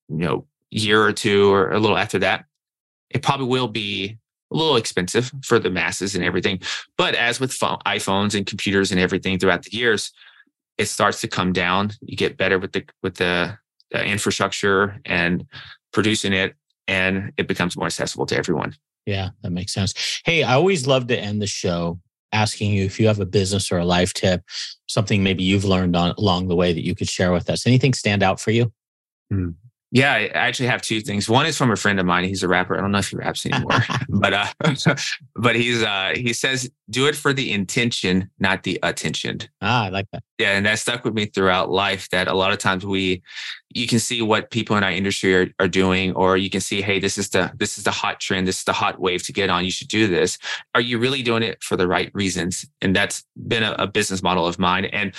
[0.09, 2.45] you know year or two or a little after that,
[3.11, 4.19] it probably will be
[4.55, 6.61] a little expensive for the masses and everything.
[6.97, 10.13] But as with phone, iPhones and computers and everything throughout the years,
[10.79, 11.93] it starts to come down.
[12.01, 13.59] You get better with the with the,
[13.91, 15.45] the infrastructure and
[15.93, 16.55] producing it,
[16.89, 18.75] and it becomes more accessible to everyone.
[19.07, 20.23] Yeah, that makes sense.
[20.25, 22.01] Hey, I always love to end the show
[22.33, 24.43] asking you if you have a business or a life tip,
[24.87, 27.67] something maybe you've learned on along the way that you could share with us.
[27.67, 28.73] Anything stand out for you?
[29.31, 29.51] Hmm.
[29.95, 31.29] Yeah, I actually have two things.
[31.29, 32.25] One is from a friend of mine.
[32.25, 32.77] He's a rapper.
[32.77, 33.79] I don't know if he raps anymore,
[34.09, 34.47] but uh,
[35.37, 39.91] but he's uh, he says, "Do it for the intention, not the attention." Ah, I
[39.91, 40.25] like that.
[40.39, 42.11] Yeah, and that stuck with me throughout life.
[42.11, 43.23] That a lot of times we,
[43.71, 46.83] you can see what people in our industry are, are doing, or you can see,
[46.83, 49.33] hey, this is the this is the hot trend, this is the hot wave to
[49.33, 49.65] get on.
[49.65, 50.39] You should do this.
[50.75, 52.67] Are you really doing it for the right reasons?
[52.83, 54.87] And that's been a, a business model of mine.
[54.87, 55.15] And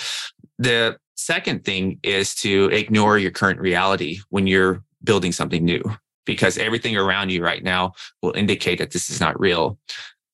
[0.58, 5.82] the Second thing is to ignore your current reality when you're building something new,
[6.24, 7.92] because everything around you right now
[8.22, 9.78] will indicate that this is not real.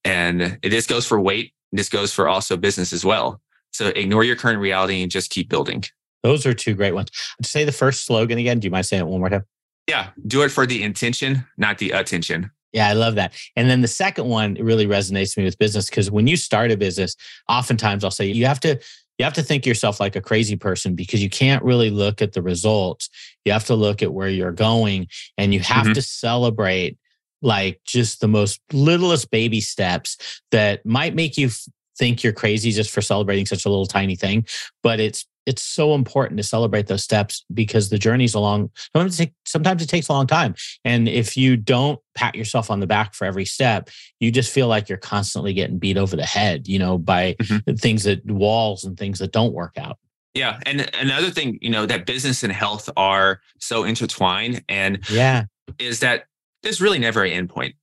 [0.04, 1.54] And this goes for weight.
[1.70, 3.40] This goes for also business as well.
[3.72, 5.84] So ignore your current reality and just keep building.
[6.22, 7.10] Those are two great ones.
[7.42, 8.60] Say the first slogan again.
[8.60, 9.44] Do you mind saying it one more time?
[9.88, 10.10] Yeah.
[10.26, 12.50] Do it for the intention, not the attention.
[12.72, 13.34] Yeah, I love that.
[13.54, 16.70] And then the second one really resonates to me with business because when you start
[16.70, 17.16] a business,
[17.48, 18.78] oftentimes I'll say you have to
[19.22, 22.32] you have to think yourself like a crazy person because you can't really look at
[22.32, 23.08] the results.
[23.44, 25.06] You have to look at where you're going
[25.38, 25.92] and you have mm-hmm.
[25.92, 26.98] to celebrate
[27.40, 31.50] like just the most littlest baby steps that might make you
[31.96, 34.44] think you're crazy just for celebrating such a little tiny thing,
[34.82, 39.20] but it's it's so important to celebrate those steps because the journey's a long sometimes
[39.20, 40.54] it, sometimes it takes a long time.
[40.84, 43.90] And if you don't pat yourself on the back for every step
[44.20, 47.74] you just feel like you're constantly getting beat over the head you know by mm-hmm.
[47.74, 49.98] things that walls and things that don't work out.
[50.34, 55.44] Yeah and another thing you know that business and health are so intertwined and yeah.
[55.78, 56.24] is that
[56.62, 57.74] there's really never an endpoint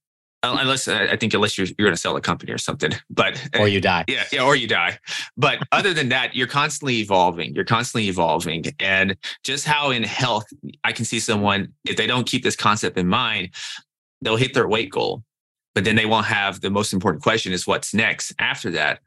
[0.42, 2.92] Uh, unless uh, I think unless you're you're going to sell a company or something,
[3.10, 4.06] but uh, or you die.
[4.08, 4.98] Yeah, yeah, or you die.
[5.36, 7.54] But other than that, you're constantly evolving.
[7.54, 10.46] You're constantly evolving, and just how in health,
[10.86, 13.50] I can see someone if they don't keep this concept in mind,
[14.22, 15.24] they'll hit their weight goal,
[15.76, 19.00] but then they won't have the most important question is what's next after that,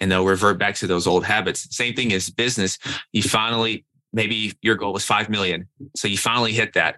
[0.00, 1.68] and they'll revert back to those old habits.
[1.74, 2.78] Same thing as business.
[3.12, 6.96] You finally maybe your goal was five million, so you finally hit that,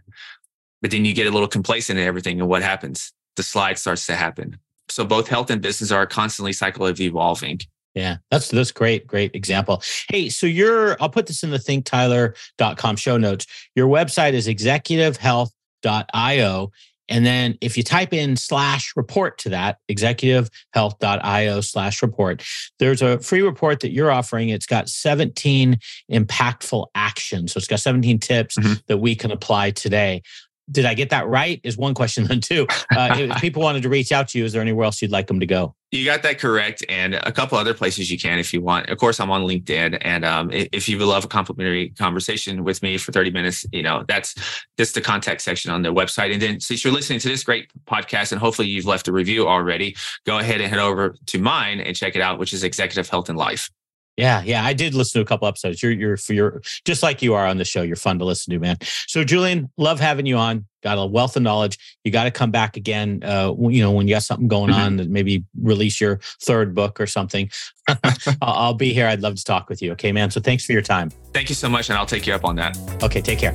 [0.80, 3.12] but then you get a little complacent and everything, and what happens?
[3.36, 4.58] The slide starts to happen.
[4.88, 7.58] So both health and business are constantly cycle of evolving.
[7.94, 9.82] Yeah, that's that's great, great example.
[10.08, 13.46] Hey, so your I'll put this in the thinktyler.com show notes.
[13.74, 16.72] Your website is executivehealth.io.
[17.08, 22.42] And then if you type in slash report to that, executivehealth.io slash report,
[22.78, 24.48] there's a free report that you're offering.
[24.48, 25.78] It's got 17
[26.10, 27.52] impactful actions.
[27.52, 28.74] So it's got 17 tips mm-hmm.
[28.86, 30.22] that we can apply today
[30.70, 31.60] did I get that right?
[31.64, 32.24] Is one question.
[32.24, 35.02] Then two, uh, if people wanted to reach out to you, is there anywhere else
[35.02, 35.74] you'd like them to go?
[35.90, 38.88] You got that correct, and a couple other places you can if you want.
[38.88, 42.82] Of course, I'm on LinkedIn, and um, if you would love a complimentary conversation with
[42.82, 44.34] me for 30 minutes, you know that's
[44.78, 46.32] just the contact section on the website.
[46.32, 49.46] And then, since you're listening to this great podcast, and hopefully you've left a review
[49.46, 49.94] already,
[50.24, 53.28] go ahead and head over to mine and check it out, which is Executive Health
[53.28, 53.68] and Life.
[54.16, 55.82] Yeah, yeah, I did listen to a couple episodes.
[55.82, 57.82] You're you're for your just like you are on the show.
[57.82, 58.76] You're fun to listen to, man.
[59.06, 60.66] So Julian, love having you on.
[60.82, 61.78] Got a wealth of knowledge.
[62.04, 63.22] You got to come back again.
[63.22, 65.00] Uh, you know, when you got something going mm-hmm.
[65.00, 67.50] on, maybe release your third book or something.
[68.42, 69.06] I'll be here.
[69.06, 69.92] I'd love to talk with you.
[69.92, 70.30] Okay, man.
[70.30, 71.10] So thanks for your time.
[71.32, 72.76] Thank you so much, and I'll take you up on that.
[73.02, 73.54] Okay, take care.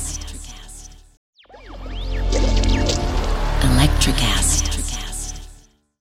[4.01, 4.21] Electricast.
[4.21, 4.60] Electricast.